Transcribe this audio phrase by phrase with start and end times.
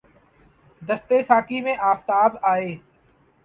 [0.81, 2.75] دست ساقی میں آفتاب آئے